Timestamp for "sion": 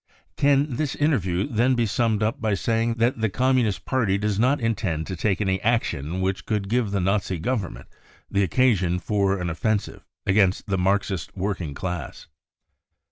8.75-8.97